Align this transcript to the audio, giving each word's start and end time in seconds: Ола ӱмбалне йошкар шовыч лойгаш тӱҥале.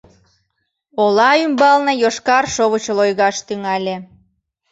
Ола 1.03 1.29
ӱмбалне 1.45 1.93
йошкар 2.03 2.45
шовыч 2.55 2.85
лойгаш 2.97 3.37
тӱҥале. 3.47 3.95